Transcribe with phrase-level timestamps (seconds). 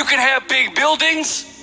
[0.00, 1.62] You can have big buildings.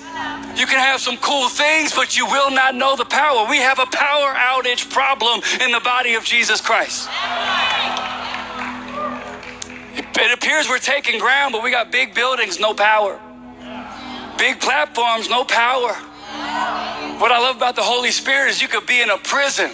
[0.54, 3.50] You can have some cool things, but you will not know the power.
[3.50, 7.08] We have a power outage problem in the body of Jesus Christ.
[9.96, 13.18] It appears we're taking ground, but we got big buildings, no power.
[14.38, 15.94] Big platforms, no power.
[17.18, 19.72] What I love about the Holy Spirit is you could be in a prison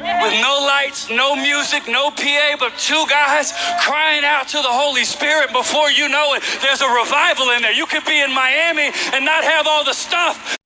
[0.00, 5.04] with no lights, no music, no PA, but two guys crying out to the Holy
[5.04, 5.52] Spirit.
[5.52, 7.72] Before you know it, there's a revival in there.
[7.72, 10.56] You could be in Miami and not have all the stuff.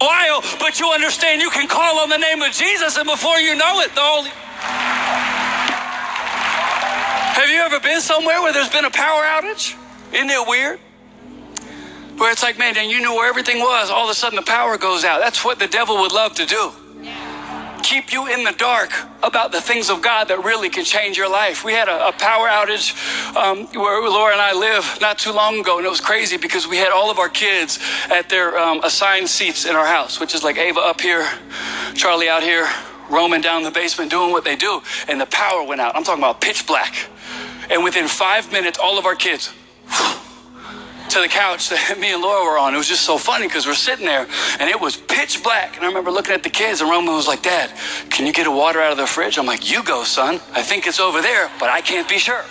[0.00, 3.56] While, but you understand you can call on the name of Jesus, and before you
[3.56, 4.30] know it, the Holy.
[7.34, 9.76] Have you ever been somewhere where there's been a power outage?
[10.12, 10.78] Isn't it weird?
[12.16, 13.90] Where it's like, man, and you knew where everything was.
[13.90, 15.20] All of a sudden, the power goes out.
[15.20, 16.72] That's what the devil would love to do
[17.88, 18.92] keep you in the dark
[19.22, 21.64] about the things of God that really can change your life.
[21.64, 22.92] We had a, a power outage
[23.34, 26.68] um, where Laura and I live not too long ago, and it was crazy because
[26.68, 27.78] we had all of our kids
[28.10, 31.26] at their um, assigned seats in our house, which is like Ava up here,
[31.94, 32.68] Charlie out here,
[33.08, 35.96] Roman down the basement doing what they do, and the power went out.
[35.96, 37.08] I'm talking about pitch black.
[37.70, 39.54] And within five minutes, all of our kids
[41.10, 42.74] to the couch that me and Laura were on.
[42.74, 44.26] It was just so funny because we're sitting there
[44.60, 45.76] and it was pitch black.
[45.76, 47.72] And I remember looking at the kids and Roman was like, Dad,
[48.10, 49.38] can you get a water out of the fridge?
[49.38, 50.40] I'm like, You go, son.
[50.52, 52.44] I think it's over there, but I can't be sure.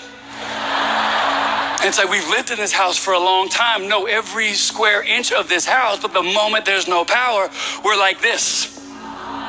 [1.80, 5.04] And it's like we've lived in this house for a long time, know every square
[5.04, 7.50] inch of this house, but the moment there's no power,
[7.86, 8.74] we're like this.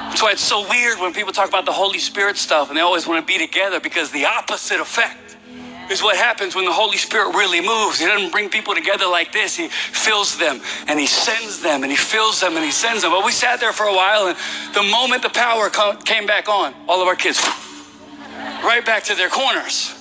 [0.08, 2.82] That's why it's so weird when people talk about the Holy Spirit stuff and they
[2.82, 5.27] always want to be together because the opposite effect
[5.90, 7.98] is what happens when the Holy Spirit really moves.
[7.98, 9.56] He doesn't bring people together like this.
[9.56, 13.12] He fills them and he sends them and he fills them and he sends them.
[13.12, 14.36] But we sat there for a while and
[14.74, 15.70] the moment the power
[16.04, 17.40] came back on, all of our kids
[18.62, 19.94] right back to their corners.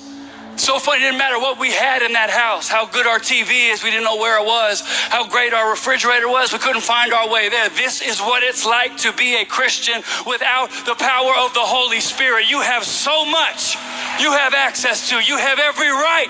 [0.57, 3.71] So funny, it didn't matter what we had in that house, how good our TV
[3.71, 7.13] is, we didn't know where it was, how great our refrigerator was, we couldn't find
[7.13, 7.69] our way there.
[7.69, 11.99] This is what it's like to be a Christian without the power of the Holy
[11.99, 12.49] Spirit.
[12.49, 13.77] You have so much
[14.19, 16.27] you have access to, you have every right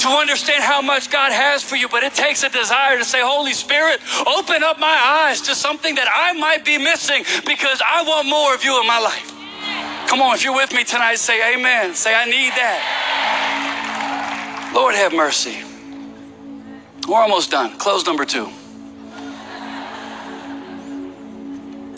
[0.00, 3.20] to understand how much God has for you, but it takes a desire to say,
[3.22, 8.02] Holy Spirit, open up my eyes to something that I might be missing because I
[8.02, 9.28] want more of you in my life.
[10.08, 11.94] Come on, if you're with me tonight, say amen.
[11.94, 13.12] Say, I need that.
[14.74, 15.62] Lord, have mercy.
[17.08, 17.78] We're almost done.
[17.78, 18.48] Close number two.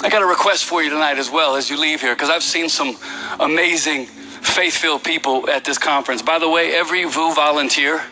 [0.03, 2.43] I got a request for you tonight as well as you leave here because I've
[2.43, 2.97] seen some
[3.41, 4.07] amazing
[4.45, 6.23] faith filled people at this conference.
[6.23, 8.03] By the way, every VU volunteer,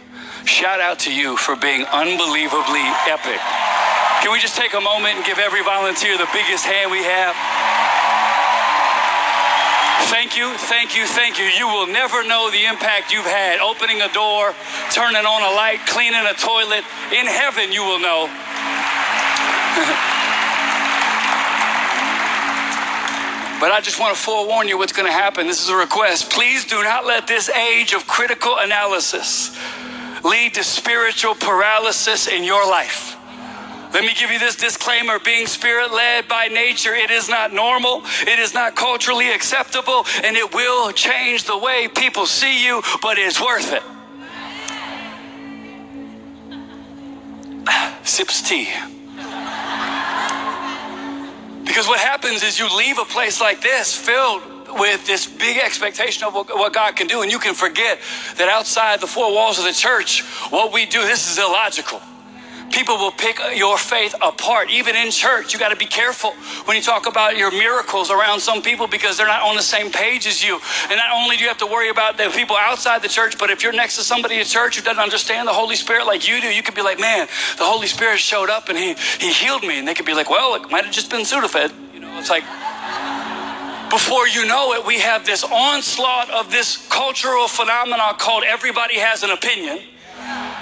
[0.44, 3.40] shout out to you for being unbelievably epic.
[4.22, 7.34] Can we just take a moment and give every volunteer the biggest hand we have?
[10.10, 11.44] Thank you, thank you, thank you.
[11.44, 14.54] You will never know the impact you've had opening a door,
[14.90, 16.84] turning on a light, cleaning a toilet.
[17.12, 18.28] In heaven, you will know.
[23.62, 25.46] But I just want to forewarn you what's going to happen.
[25.46, 26.30] This is a request.
[26.30, 29.56] Please do not let this age of critical analysis
[30.24, 33.16] lead to spiritual paralysis in your life.
[33.94, 38.02] Let me give you this disclaimer being spirit led by nature, it is not normal,
[38.22, 43.16] it is not culturally acceptable, and it will change the way people see you, but
[43.16, 43.84] it's worth it.
[48.02, 48.70] Sips tea.
[51.64, 54.42] Because what happens is you leave a place like this filled
[54.78, 57.98] with this big expectation of what God can do, and you can forget
[58.36, 62.00] that outside the four walls of the church, what we do, this is illogical.
[62.72, 65.52] People will pick your faith apart, even in church.
[65.52, 66.32] You got to be careful
[66.64, 69.92] when you talk about your miracles around some people because they're not on the same
[69.92, 70.58] page as you.
[70.88, 73.50] And not only do you have to worry about the people outside the church, but
[73.50, 76.40] if you're next to somebody in church who doesn't understand the Holy Spirit like you
[76.40, 77.28] do, you could be like, man,
[77.58, 79.78] the Holy Spirit showed up and he, he healed me.
[79.78, 81.72] And they could be like, well, it might have just been Sudafed.
[81.94, 82.44] You know, it's like,
[83.90, 89.22] before you know it, we have this onslaught of this cultural phenomenon called everybody has
[89.22, 89.80] an opinion.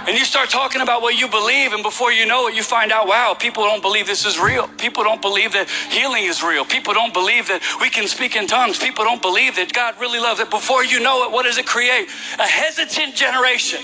[0.08, 2.90] And you start talking about what you believe, and before you know it, you find
[2.90, 4.66] out, wow, people don't believe this is real.
[4.78, 6.64] People don't believe that healing is real.
[6.64, 8.78] People don't believe that we can speak in tongues.
[8.78, 10.50] People don't believe that God really loves it.
[10.50, 12.08] Before you know it, what does it create?
[12.38, 13.80] A hesitant generation.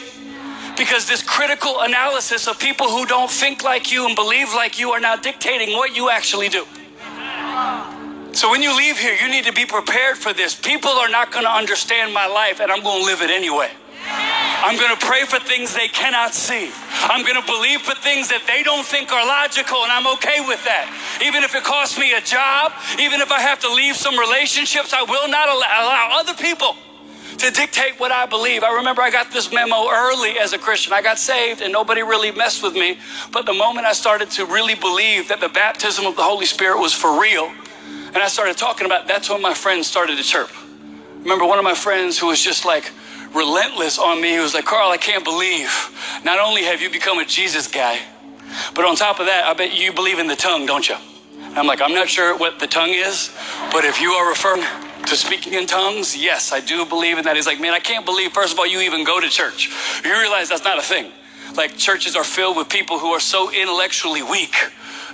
[0.76, 4.90] Because this critical analysis of people who don't think like you and believe like you
[4.92, 6.66] are now dictating what you actually do.
[8.32, 10.54] So when you leave here, you need to be prepared for this.
[10.54, 13.70] People are not going to understand my life, and I'm going to live it anyway.
[14.66, 16.72] I'm going to pray for things they cannot see.
[17.06, 20.42] I'm going to believe for things that they don't think are logical, and I'm okay
[20.42, 20.90] with that.
[21.22, 24.92] Even if it costs me a job, even if I have to leave some relationships,
[24.92, 26.74] I will not allow other people
[27.38, 28.64] to dictate what I believe.
[28.64, 30.92] I remember I got this memo early as a Christian.
[30.92, 32.98] I got saved and nobody really messed with me.
[33.30, 36.80] But the moment I started to really believe that the baptism of the Holy Spirit
[36.80, 37.52] was for real,
[37.86, 40.50] and I started talking about, that's when my friends started to chirp.
[41.22, 42.90] Remember one of my friends who was just like
[43.34, 44.32] relentless on me.
[44.32, 45.70] He was like, Carl, I can't believe
[46.24, 48.00] not only have you become a Jesus guy,
[48.74, 50.96] but on top of that, I bet you believe in the tongue, don't you?
[51.54, 53.34] I'm like, I'm not sure what the tongue is,
[53.72, 54.62] but if you are referring
[55.06, 57.36] to speaking in tongues, yes, I do believe in that.
[57.36, 59.70] He's like, man, I can't believe, first of all, you even go to church.
[60.04, 61.12] You realize that's not a thing.
[61.56, 64.54] Like, churches are filled with people who are so intellectually weak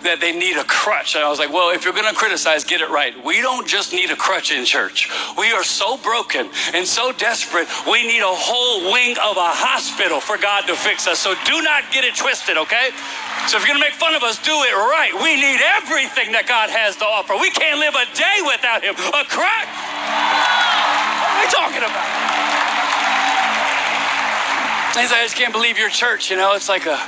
[0.03, 1.15] that they need a crutch.
[1.15, 3.13] And I was like, well, if you're going to criticize, get it right.
[3.25, 5.11] We don't just need a crutch in church.
[5.39, 10.21] We are so broken and so desperate, we need a whole wing of a hospital
[10.21, 11.19] for God to fix us.
[11.19, 12.91] So do not get it twisted, okay?
[13.47, 15.13] So if you're going to make fun of us, do it right.
[15.15, 17.35] We need everything that God has to offer.
[17.39, 18.95] We can't live a day without Him.
[18.95, 19.67] A crack?
[19.67, 22.07] What are we talking about?
[24.95, 27.01] Things I just can't believe your church, you know, it's like a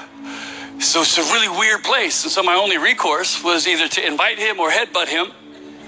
[0.79, 2.25] so it's a really weird place.
[2.25, 5.33] And so my only recourse was either to invite him or headbutt him.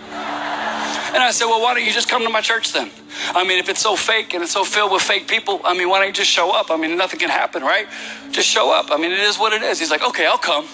[0.09, 2.91] And I said, well, why don't you just come to my church then?
[3.35, 5.89] I mean, if it's so fake and it's so filled with fake people, I mean,
[5.89, 6.71] why don't you just show up?
[6.71, 7.87] I mean, nothing can happen, right?
[8.31, 8.91] Just show up.
[8.91, 9.79] I mean, it is what it is.
[9.79, 10.67] He's like, okay, I'll come.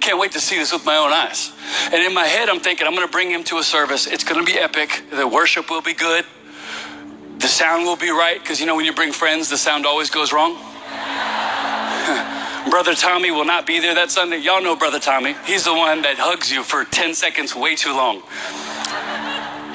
[0.00, 1.52] Can't wait to see this with my own eyes.
[1.92, 4.06] And in my head, I'm thinking, I'm going to bring him to a service.
[4.06, 5.02] It's going to be epic.
[5.10, 6.24] The worship will be good.
[7.38, 8.40] The sound will be right.
[8.40, 10.56] Because, you know, when you bring friends, the sound always goes wrong.
[12.68, 14.38] Brother Tommy will not be there that Sunday.
[14.38, 15.34] Y'all know Brother Tommy.
[15.46, 18.22] He's the one that hugs you for 10 seconds way too long.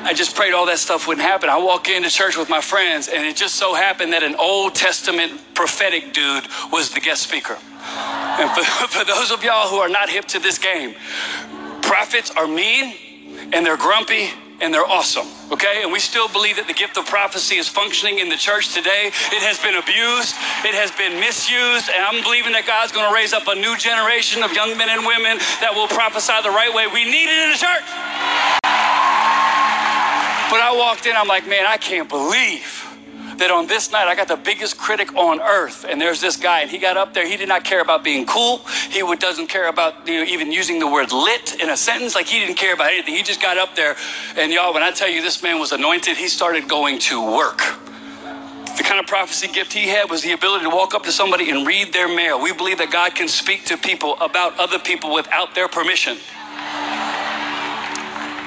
[0.05, 1.49] I just prayed all that stuff wouldn't happen.
[1.49, 4.75] I walk into church with my friends, and it just so happened that an Old
[4.75, 7.57] Testament prophetic dude was the guest speaker.
[7.57, 10.93] And for, for those of y'all who are not hip to this game,
[11.81, 12.93] prophets are mean
[13.51, 14.29] and they're grumpy
[14.61, 15.83] and they're awesome, okay?
[15.83, 19.11] And we still believe that the gift of prophecy is functioning in the church today.
[19.31, 23.33] It has been abused, it has been misused, and I'm believing that God's gonna raise
[23.33, 26.87] up a new generation of young men and women that will prophesy the right way.
[26.87, 27.85] We need it in the church.
[30.49, 32.84] But I walked in, I'm like, man, I can't believe
[33.37, 36.61] that on this night I got the biggest critic on earth, and there's this guy,
[36.61, 37.27] and he got up there.
[37.27, 38.59] He did not care about being cool.
[38.89, 42.15] He doesn't care about you know, even using the word lit in a sentence.
[42.15, 43.15] Like he didn't care about anything.
[43.15, 43.95] He just got up there,
[44.37, 47.61] and y'all, when I tell you this man was anointed, he started going to work.
[48.77, 51.49] The kind of prophecy gift he had was the ability to walk up to somebody
[51.49, 52.41] and read their mail.
[52.41, 56.17] We believe that God can speak to people about other people without their permission.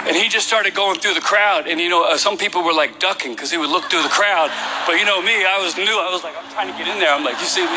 [0.09, 1.69] And he just started going through the crowd.
[1.69, 4.09] And, you know, uh, some people were like ducking because he would look through the
[4.09, 4.51] crowd.
[4.87, 5.85] But, you know, me, I was new.
[5.85, 7.13] I was like, I'm trying to get in there.
[7.13, 7.69] I'm like, you see me?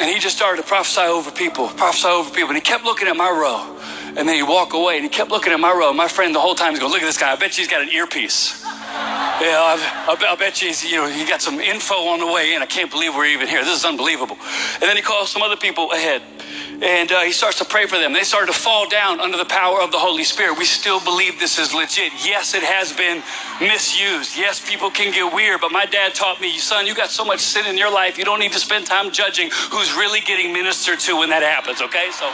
[0.00, 2.48] And he just started to prophesy over people, prophesy over people.
[2.48, 3.76] And he kept looking at my row.
[4.16, 5.92] And then he'd walk away and he kept looking at my row.
[5.92, 7.32] My friend the whole time is going, look at this guy.
[7.32, 8.62] I bet he's got an earpiece.
[8.64, 12.54] Yeah, I, I, bet you he's, you know, he got some info on the way
[12.54, 12.62] in.
[12.62, 13.62] I can't believe we're even here.
[13.64, 14.36] This is unbelievable.
[14.74, 16.22] And then he calls some other people ahead
[16.84, 18.12] and uh, he starts to pray for them.
[18.12, 20.58] They started to fall down under the power of the Holy Spirit.
[20.58, 22.12] We still believe this is legit.
[22.22, 23.22] Yes, it has been
[23.58, 24.36] misused.
[24.36, 27.40] Yes, people can get weird, but my dad taught me, son, you got so much
[27.40, 31.00] sin in your life, you don't need to spend time judging who's really getting ministered
[31.00, 32.10] to when that happens, okay?
[32.12, 32.28] So.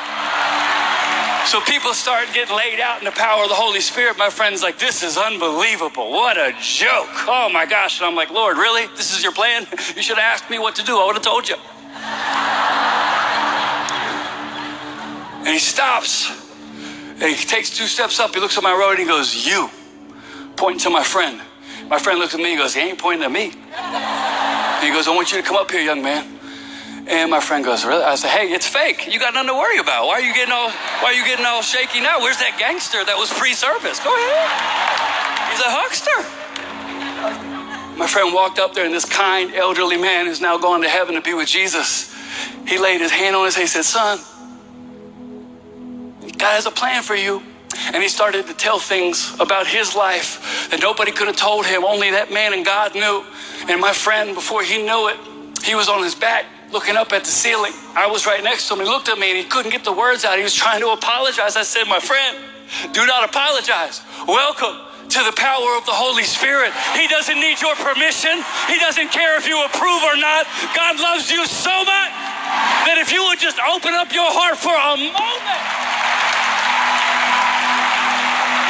[1.46, 4.18] So people start getting laid out in the power of the Holy Spirit.
[4.18, 6.10] My friend's like, this is unbelievable.
[6.10, 7.08] What a joke.
[7.26, 7.98] Oh my gosh.
[7.98, 8.86] And I'm like, Lord, really?
[8.96, 9.66] This is your plan?
[9.96, 10.98] You should have asked me what to do.
[10.98, 11.56] I would have told you.
[15.40, 16.30] And he stops
[17.20, 18.34] and he takes two steps up.
[18.34, 19.68] He looks at my road and he goes, You,
[20.56, 21.40] pointing to my friend.
[21.88, 23.52] My friend looks at me and goes, He ain't pointing at me.
[23.74, 26.38] And he goes, I want you to come up here, young man.
[27.08, 28.02] And my friend goes, Really?
[28.02, 29.12] I said, Hey, it's fake.
[29.12, 30.06] You got nothing to worry about.
[30.06, 32.20] Why are you getting all why are you getting all shaky now?
[32.20, 34.00] Where's that gangster that was pre-service?
[34.00, 34.48] Go ahead.
[35.52, 36.40] He's a huckster.
[37.98, 41.16] My friend walked up there, and this kind elderly man who's now gone to heaven
[41.16, 42.14] to be with Jesus.
[42.66, 43.62] He laid his hand on his head.
[43.62, 44.18] He said, Son,
[46.40, 47.42] God has a plan for you.
[47.92, 51.84] And he started to tell things about his life that nobody could have told him,
[51.84, 53.24] only that man and God knew.
[53.68, 55.16] And my friend, before he knew it,
[55.62, 57.72] he was on his back looking up at the ceiling.
[57.94, 58.80] I was right next to him.
[58.80, 60.36] He looked at me and he couldn't get the words out.
[60.36, 61.56] He was trying to apologize.
[61.56, 62.38] I said, My friend,
[62.92, 64.02] do not apologize.
[64.26, 66.70] Welcome to the power of the Holy Spirit.
[66.94, 68.38] He doesn't need your permission,
[68.70, 70.46] He doesn't care if you approve or not.
[70.74, 72.12] God loves you so much
[72.86, 75.69] that if you would just open up your heart for a moment,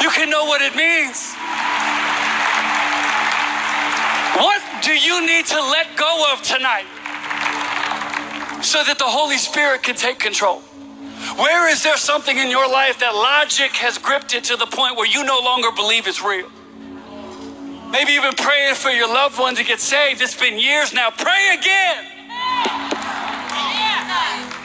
[0.01, 1.35] you can know what it means.
[4.37, 6.87] What do you need to let go of tonight
[8.63, 10.61] so that the Holy Spirit can take control?
[11.37, 14.97] Where is there something in your life that logic has gripped it to the point
[14.97, 16.49] where you no longer believe it's real?
[17.91, 20.23] Maybe you've been praying for your loved one to get saved.
[20.23, 21.11] It's been years now.
[21.11, 22.07] Pray again.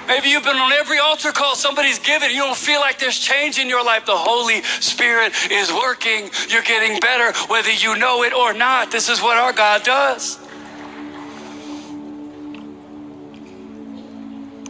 [0.07, 2.29] Maybe you've been on every altar call somebody's given.
[2.29, 4.05] You don't feel like there's change in your life.
[4.05, 6.29] The Holy Spirit is working.
[6.49, 8.91] You're getting better, whether you know it or not.
[8.91, 10.39] This is what our God does.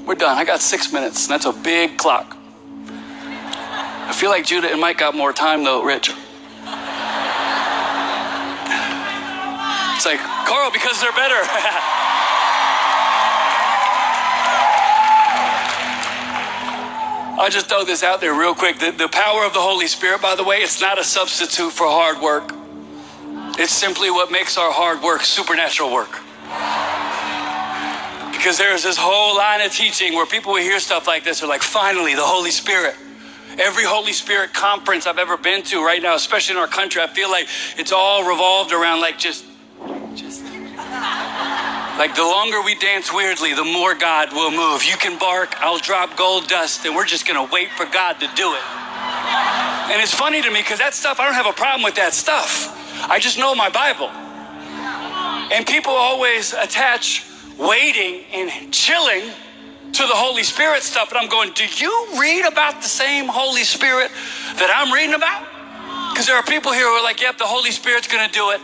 [0.06, 0.38] We're done.
[0.38, 1.27] I got six minutes.
[1.27, 2.38] That's a big clock.
[2.88, 6.12] I feel like Judah and Mike got more time, though, Rich.
[9.96, 11.42] It's like, Carl, because they're better.
[17.38, 18.80] I'll just throw this out there real quick.
[18.80, 21.86] The, the power of the Holy Spirit, by the way, it's not a substitute for
[21.86, 22.54] hard work.
[23.60, 26.12] It's simply what makes our hard work supernatural work.
[28.32, 31.48] Because there's this whole line of teaching where people will hear stuff like this are
[31.48, 32.96] like, finally, the Holy Spirit.
[33.58, 37.08] Every Holy Spirit conference I've ever been to right now, especially in our country, I
[37.08, 39.46] feel like it's all revolved around like just,
[40.15, 40.54] just.
[41.97, 44.83] Like the longer we dance weirdly, the more God will move.
[44.83, 48.27] You can bark, I'll drop gold dust, and we're just gonna wait for God to
[48.35, 48.61] do it.
[49.91, 52.13] And it's funny to me because that stuff, I don't have a problem with that
[52.13, 52.75] stuff.
[53.09, 54.09] I just know my Bible.
[55.53, 57.25] And people always attach
[57.57, 59.31] waiting and chilling
[59.93, 61.11] to the Holy Spirit stuff.
[61.11, 64.11] And I'm going, do you read about the same Holy Spirit
[64.57, 65.47] that I'm reading about?
[66.11, 68.59] Because there are people here who are like, yep, the Holy Spirit's gonna do it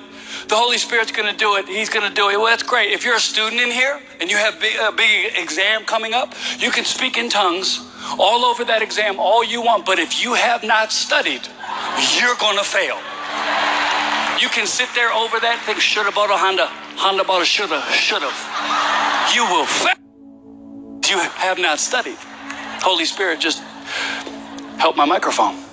[0.48, 1.68] the Holy Spirit's going to do it.
[1.68, 2.38] He's going to do it.
[2.38, 2.92] Well, that's great.
[2.92, 6.34] If you're a student in here and you have a uh, big exam coming up,
[6.60, 7.80] you can speak in tongues
[8.20, 9.86] all over that exam all you want.
[9.86, 11.42] But if you have not studied,
[12.20, 12.98] you're going to fail.
[14.42, 16.66] You can sit there over that thing, should have bought a Honda,
[16.98, 19.36] Honda bought a shoulda, should have.
[19.36, 19.94] You will fail.
[21.10, 22.18] You have not studied.
[22.82, 23.62] Holy Spirit, just
[24.80, 25.71] help my microphone.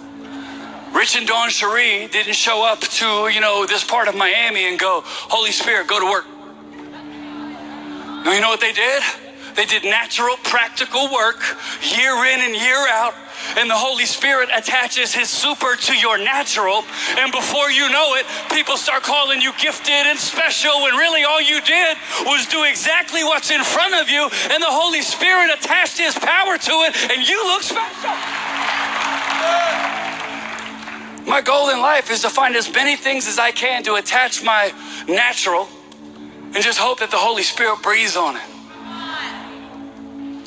[0.95, 5.03] Rich and DawnChere didn't show up to, you know, this part of Miami and go,
[5.05, 6.27] Holy Spirit, go to work.
[8.25, 9.03] No, you know what they did?
[9.55, 11.43] They did natural, practical work
[11.83, 13.15] year in and year out.
[13.57, 16.85] And the Holy Spirit attaches His super to your natural.
[17.19, 21.41] And before you know it, people start calling you gifted and special when really all
[21.41, 24.29] you did was do exactly what's in front of you.
[24.51, 28.15] And the Holy Spirit attached His power to it, and you look special.
[31.29, 34.43] My goal in life is to find as many things as I can to attach
[34.43, 34.73] my
[35.07, 35.69] natural
[36.55, 38.43] and just hope that the Holy Spirit breathes on it.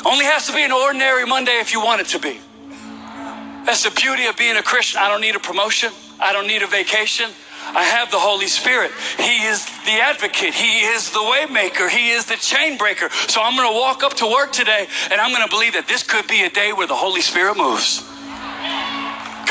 [0.04, 2.40] Only has to be an ordinary Monday if you want it to be.
[3.64, 5.00] That's the beauty of being a Christian.
[5.00, 5.92] I don't need a promotion.
[6.20, 7.30] I don't need a vacation.
[7.64, 8.90] I have the Holy Spirit.
[9.18, 10.56] He is the advocate.
[10.56, 11.90] He is the waymaker.
[11.92, 13.10] He is the chain breaker.
[13.28, 15.88] So I'm going to walk up to work today and I'm going to believe that
[15.88, 18.11] this could be a day where the Holy Spirit moves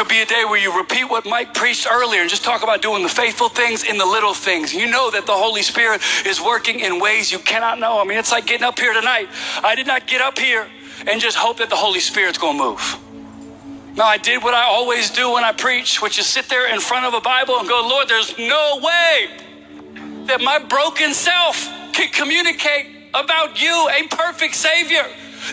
[0.00, 2.80] could be a day where you repeat what Mike preached earlier and just talk about
[2.80, 4.72] doing the faithful things in the little things.
[4.72, 8.00] You know that the Holy Spirit is working in ways you cannot know.
[8.00, 9.28] I mean, it's like getting up here tonight.
[9.62, 10.66] I did not get up here
[11.06, 12.98] and just hope that the Holy Spirit's going to move.
[13.94, 16.80] No, I did what I always do when I preach, which is sit there in
[16.80, 19.28] front of a Bible and go, Lord, there's no way
[20.28, 25.04] that my broken self can communicate about you, a perfect Savior.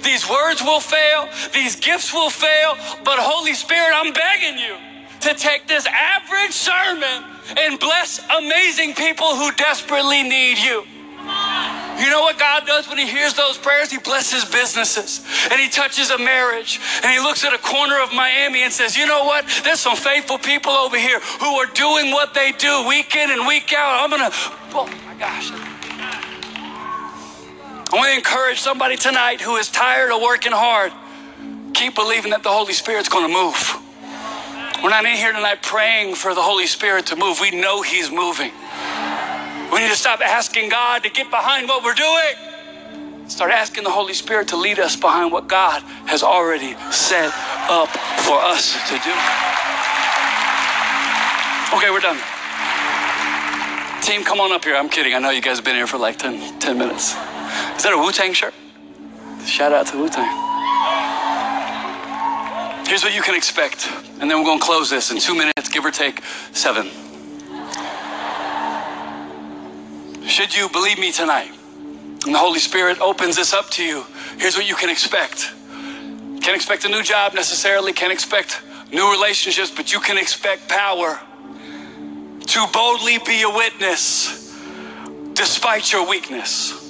[0.04, 4.76] These words will fail, these gifts will fail, but Holy Spirit, I'm begging you
[5.22, 7.24] to take this average sermon
[7.58, 10.84] and bless amazing people who desperately need you.
[12.00, 13.92] You know what God does when He hears those prayers?
[13.92, 18.14] He blesses businesses and He touches a marriage and He looks at a corner of
[18.14, 19.46] Miami and says, You know what?
[19.64, 23.48] There's some faithful people over here who are doing what they do week in and
[23.48, 24.04] week out.
[24.04, 24.38] I'm going to,
[24.74, 25.77] oh my gosh.
[27.90, 30.92] I want to encourage somebody tonight who is tired of working hard.
[31.74, 33.56] Keep believing that the Holy Spirit's going to move.
[34.84, 37.40] We're not in here tonight praying for the Holy Spirit to move.
[37.40, 38.52] We know He's moving.
[39.72, 43.30] We need to stop asking God to get behind what we're doing.
[43.30, 47.32] Start asking the Holy Spirit to lead us behind what God has already set
[47.72, 47.88] up
[48.28, 49.16] for us to do.
[51.78, 52.20] Okay, we're done.
[54.02, 54.76] Team, come on up here.
[54.76, 55.14] I'm kidding.
[55.14, 57.16] I know you guys have been here for like 10, 10 minutes.
[57.76, 58.54] Is that a Wu Tang shirt?
[59.46, 60.46] Shout out to Wu Tang.
[62.88, 65.68] Here's what you can expect, and then we're going to close this in two minutes,
[65.70, 66.24] give or take
[66.54, 66.90] seven.
[70.26, 71.52] Should you believe me tonight,
[72.26, 74.06] and the Holy Spirit opens this up to you,
[74.38, 75.52] here's what you can expect.
[76.42, 78.62] Can't expect a new job necessarily, can't expect
[78.94, 81.20] new relationships, but you can expect power
[82.46, 84.58] to boldly be a witness
[85.34, 86.87] despite your weakness.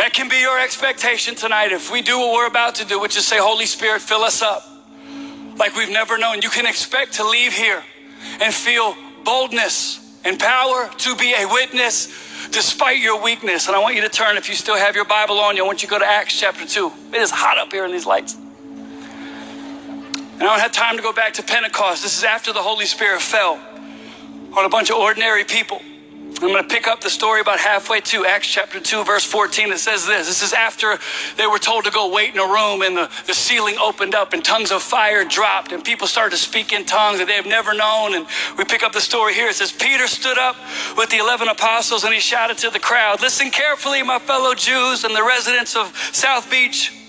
[0.00, 3.18] That can be your expectation tonight if we do what we're about to do, which
[3.18, 4.66] is say, Holy Spirit, fill us up
[5.58, 6.40] like we've never known.
[6.40, 7.84] You can expect to leave here
[8.40, 12.06] and feel boldness and power to be a witness
[12.50, 13.66] despite your weakness.
[13.66, 15.66] And I want you to turn, if you still have your Bible on you, I
[15.66, 16.92] want you to go to Acts chapter 2.
[17.12, 18.36] It is hot up here in these lights.
[18.36, 22.02] And I don't have time to go back to Pentecost.
[22.02, 23.60] This is after the Holy Spirit fell
[24.56, 25.82] on a bunch of ordinary people.
[26.38, 29.72] I'm going to pick up the story about halfway to Acts chapter 2, verse 14.
[29.72, 30.28] It says this.
[30.28, 30.96] This is after
[31.36, 34.32] they were told to go wait in a room and the, the ceiling opened up
[34.32, 37.46] and tongues of fire dropped and people started to speak in tongues that they have
[37.46, 38.14] never known.
[38.14, 39.48] And we pick up the story here.
[39.48, 40.56] It says, Peter stood up
[40.96, 45.04] with the 11 apostles and he shouted to the crowd, Listen carefully, my fellow Jews
[45.04, 46.99] and the residents of South Beach.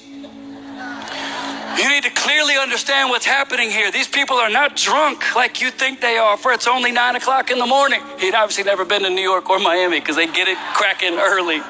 [1.77, 3.91] You need to clearly understand what's happening here.
[3.91, 7.49] These people are not drunk like you think they are, for it's only nine o'clock
[7.51, 8.01] in the morning.
[8.19, 11.61] He'd obviously never been to New York or Miami because they get it cracking early.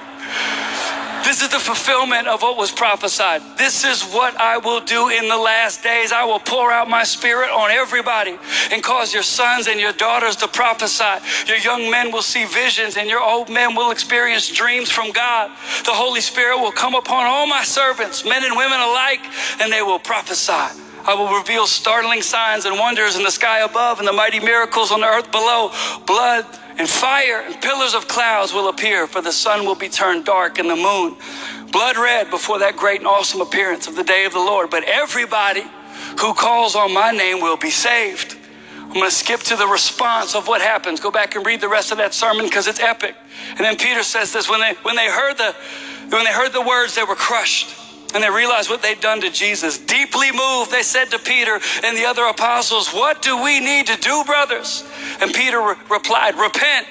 [1.23, 3.41] This is the fulfillment of what was prophesied.
[3.57, 6.11] This is what I will do in the last days.
[6.11, 8.37] I will pour out my spirit on everybody
[8.71, 11.23] and cause your sons and your daughters to prophesy.
[11.47, 15.51] Your young men will see visions and your old men will experience dreams from God.
[15.85, 19.21] The Holy Spirit will come upon all my servants, men and women alike,
[19.61, 20.81] and they will prophesy.
[21.05, 24.91] I will reveal startling signs and wonders in the sky above and the mighty miracles
[24.91, 25.71] on the earth below.
[26.05, 26.45] Blood
[26.81, 30.57] and fire and pillars of clouds will appear, for the sun will be turned dark
[30.57, 31.15] and the moon
[31.71, 34.71] blood red before that great and awesome appearance of the day of the Lord.
[34.71, 35.63] But everybody
[36.19, 38.35] who calls on my name will be saved.
[38.75, 40.99] I'm going to skip to the response of what happens.
[40.99, 43.15] Go back and read the rest of that sermon because it's epic.
[43.49, 45.55] And then Peter says this when they when they heard the
[46.09, 47.77] when they heard the words, they were crushed.
[48.13, 49.77] And they realized what they'd done to Jesus.
[49.77, 53.97] Deeply moved, they said to Peter and the other apostles, What do we need to
[53.97, 54.83] do, brothers?
[55.21, 56.87] And Peter re- replied, Repent.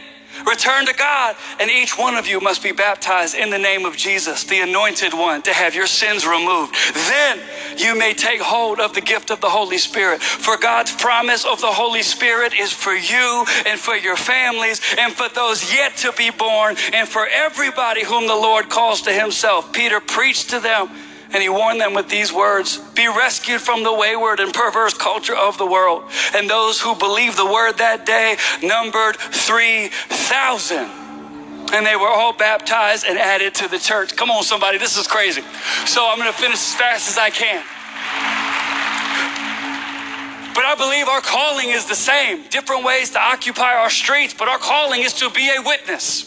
[0.47, 3.97] Return to God, and each one of you must be baptized in the name of
[3.97, 6.75] Jesus, the anointed one, to have your sins removed.
[6.95, 7.41] Then
[7.77, 10.23] you may take hold of the gift of the Holy Spirit.
[10.23, 15.13] For God's promise of the Holy Spirit is for you and for your families and
[15.13, 19.73] for those yet to be born and for everybody whom the Lord calls to himself.
[19.73, 20.89] Peter preached to them
[21.33, 25.37] and he warned them with these words Be rescued from the wayward and perverse culture
[25.37, 26.05] of the world.
[26.35, 30.91] And those who believed the word that day numbered 3,000
[31.73, 34.17] and they were all baptized and added to the church.
[34.17, 35.43] Come on, somebody, this is crazy.
[35.87, 37.63] So I'm going to finish as fast as I can.
[40.53, 42.43] But I believe our calling is the same.
[42.51, 46.27] Different ways to occupy our streets, but our calling is to be a witness.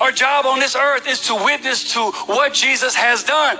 [0.00, 3.58] Our job on this earth is to witness to what Jesus has done.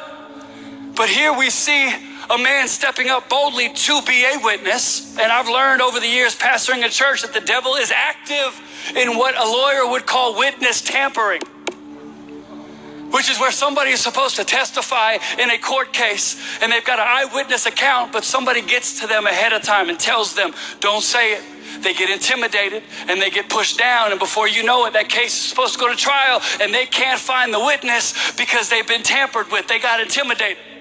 [0.97, 1.93] But here we see
[2.31, 5.19] a man stepping up boldly to be a witness.
[5.19, 8.61] And I've learned over the years, pastoring a church, that the devil is active
[8.97, 11.43] in what a lawyer would call witness tampering,
[13.11, 16.99] which is where somebody is supposed to testify in a court case and they've got
[16.99, 21.03] an eyewitness account, but somebody gets to them ahead of time and tells them, don't
[21.03, 21.43] say it.
[21.81, 24.13] They get intimidated and they get pushed down.
[24.13, 26.87] And before you know it, that case is supposed to go to trial and they
[26.87, 29.67] can't find the witness because they've been tampered with.
[29.67, 30.74] They got intimidated.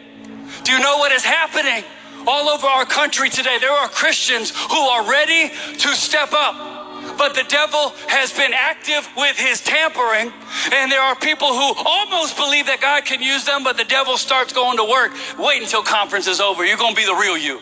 [0.64, 1.84] Do you know what is happening
[2.26, 3.58] all over our country today?
[3.60, 7.18] There are Christians who are ready to step up.
[7.18, 10.32] But the devil has been active with his tampering,
[10.72, 14.18] and there are people who almost believe that God can use them, but the devil
[14.18, 15.12] starts going to work.
[15.38, 16.66] Wait until conference is over.
[16.66, 17.60] You're going to be the real you.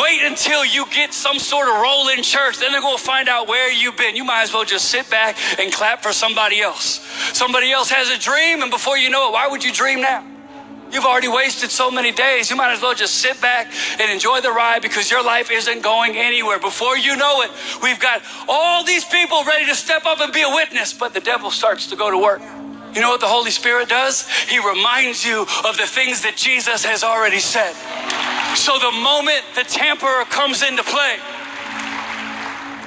[0.00, 2.58] Wait until you get some sort of role in church.
[2.58, 4.16] Then they're going to find out where you've been.
[4.16, 7.00] You might as well just sit back and clap for somebody else.
[7.32, 10.33] Somebody else has a dream, and before you know it, why would you dream now?
[10.94, 12.48] You've already wasted so many days.
[12.50, 15.82] You might as well just sit back and enjoy the ride because your life isn't
[15.82, 16.60] going anywhere.
[16.60, 17.50] Before you know it,
[17.82, 21.20] we've got all these people ready to step up and be a witness, but the
[21.20, 22.40] devil starts to go to work.
[22.94, 24.28] You know what the Holy Spirit does?
[24.46, 27.74] He reminds you of the things that Jesus has already said.
[28.54, 31.18] So the moment the tamperer comes into play,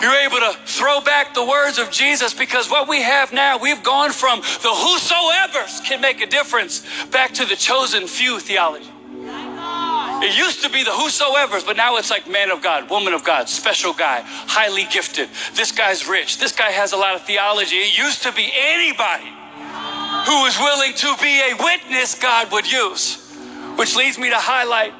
[0.01, 3.83] you're able to throw back the words of Jesus because what we have now, we've
[3.83, 8.91] gone from the whosoever's can make a difference back to the chosen few theology.
[10.19, 13.23] It used to be the whosoever's, but now it's like man of God, woman of
[13.23, 15.29] God, special guy, highly gifted.
[15.53, 16.39] This guy's rich.
[16.39, 17.75] This guy has a lot of theology.
[17.75, 19.29] It used to be anybody
[20.25, 23.23] who was willing to be a witness God would use.
[23.75, 24.93] Which leads me to highlight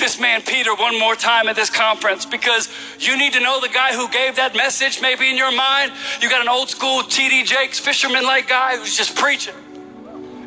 [0.00, 3.68] this man Peter one more time at this conference because you need to know the
[3.68, 5.92] guy who gave that message maybe in your mind.
[6.20, 9.54] You got an old school TD Jakes fisherman like guy who's just preaching.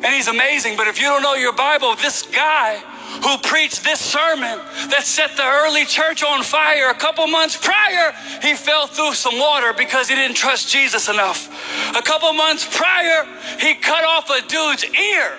[0.04, 2.76] And he's amazing, but if you don't know your Bible, this guy
[3.22, 4.58] who preached this sermon
[4.90, 8.12] that set the early church on fire a couple months prior,
[8.42, 11.48] he fell through some water because he didn't trust Jesus enough.
[11.96, 13.24] A couple months prior,
[13.58, 15.38] he cut off a dude's ear.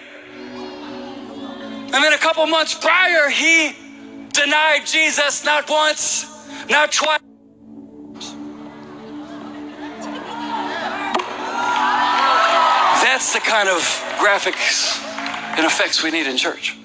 [1.85, 3.75] And then a couple months prior, he
[4.35, 6.25] denied Jesus not once,
[6.69, 7.19] not twice.
[13.03, 13.77] That's the kind of
[14.19, 15.01] graphics
[15.57, 16.77] and effects we need in church.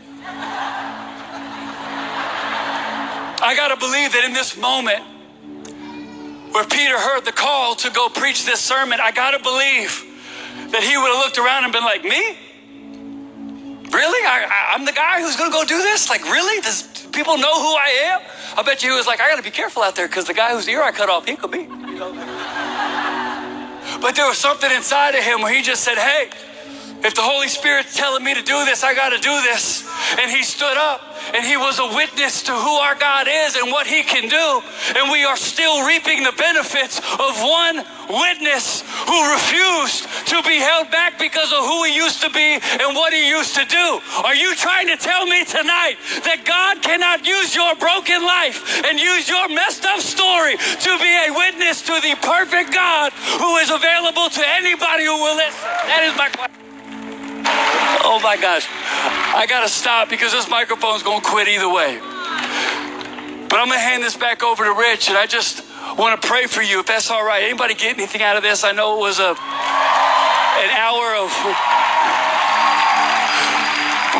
[3.42, 5.02] I got to believe that in this moment
[6.52, 10.04] where Peter heard the call to go preach this sermon, I got to believe
[10.70, 12.36] that he would have looked around and been like, Me?
[13.92, 14.26] Really?
[14.26, 16.08] I, am the guy who's going to go do this?
[16.08, 16.60] Like, really?
[16.60, 18.20] This, people know who I am?
[18.58, 20.34] I bet you he was like, I got to be careful out there because the
[20.34, 21.66] guy whose ear I cut off, he could be.
[24.00, 26.30] But there was something inside of him where he just said, Hey,
[27.02, 29.88] if the Holy Spirit's telling me to do this, I got to do this.
[30.18, 31.00] And he stood up
[31.34, 34.62] and he was a witness to who our God is and what he can do.
[34.96, 40.90] And we are still reaping the benefits of one witness who refused to be held
[40.90, 44.00] back because of who he used to be and what he used to do.
[44.24, 48.98] Are you trying to tell me tonight that God cannot use your broken life and
[48.98, 53.70] use your messed up story to be a witness to the perfect God who is
[53.70, 55.70] available to anybody who will listen?
[55.86, 56.60] That is my question.
[58.12, 58.66] Oh my gosh.
[58.68, 62.00] I got to stop because this microphone's going to quit either way.
[62.00, 65.64] But I'm going to hand this back over to Rich, and I just
[65.96, 67.44] want to pray for you if that's all right.
[67.44, 68.64] Anybody get anything out of this?
[68.64, 71.30] I know it was a an hour of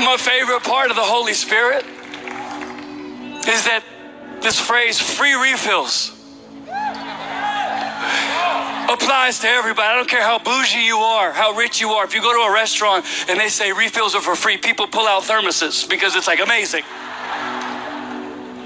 [0.04, 1.84] my favorite part of the Holy Spirit
[3.48, 3.82] is that
[4.40, 6.19] this phrase free refills
[8.90, 9.86] applies to everybody.
[9.86, 12.04] I don't care how bougie you are, how rich you are.
[12.04, 15.06] If you go to a restaurant and they say refills are for free, people pull
[15.06, 16.82] out thermoses because it's like amazing.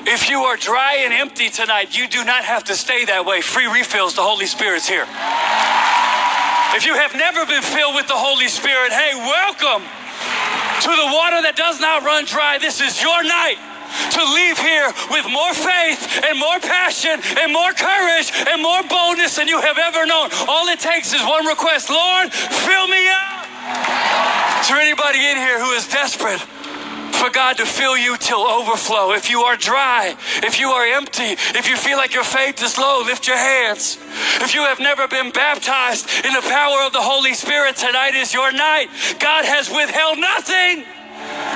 [0.07, 3.41] If you are dry and empty tonight, you do not have to stay that way.
[3.41, 5.07] Free refills, the Holy Spirit's here.
[6.77, 11.41] If you have never been filled with the Holy Spirit, hey, welcome to the water
[11.41, 12.59] that does not run dry.
[12.59, 13.57] This is your night
[14.17, 19.37] to leave here with more faith and more passion and more courage and more boldness
[19.37, 20.31] than you have ever known.
[20.49, 23.47] All it takes is one request Lord, fill me up.
[24.61, 26.43] Is there anybody in here who is desperate?
[27.25, 29.13] for God to fill you till overflow.
[29.13, 32.77] If you are dry, if you are empty, if you feel like your faith is
[32.77, 33.97] low, lift your hands.
[34.43, 38.35] If you have never been baptized in the power of the Holy Spirit, tonight is
[38.35, 38.89] your night.
[39.21, 40.85] God has withheld nothing.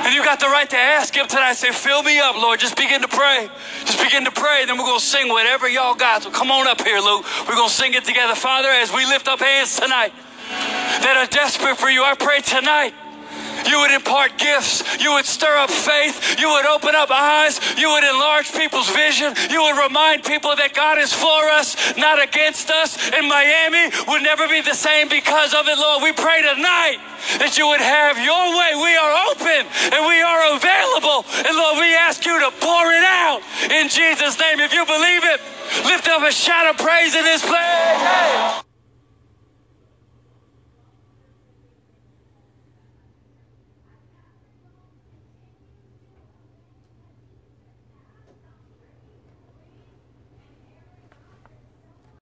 [0.05, 1.53] And you got the right to ask him tonight.
[1.53, 2.59] Say, fill me up, Lord.
[2.59, 3.49] Just begin to pray.
[3.85, 4.65] Just begin to pray.
[4.65, 6.23] Then we're going to sing whatever y'all got.
[6.23, 7.25] So come on up here, Luke.
[7.47, 8.35] We're going to sing it together.
[8.35, 10.13] Father, as we lift up hands tonight
[10.49, 12.93] that are desperate for you, I pray tonight
[13.67, 14.83] you would impart gifts.
[15.01, 16.39] You would stir up faith.
[16.39, 17.59] You would open up eyes.
[17.77, 19.33] You would enlarge people's vision.
[19.49, 23.11] You would remind people that God is for us, not against us.
[23.11, 26.03] And Miami would never be the same because of it, Lord.
[26.03, 26.99] We pray tonight
[27.39, 28.71] that you would have your way.
[28.79, 31.25] We are open and we are available.
[31.45, 34.59] And Lord, we ask you to pour it out in Jesus' name.
[34.59, 35.39] If you believe it,
[35.85, 38.68] lift up a shout of praise in this place.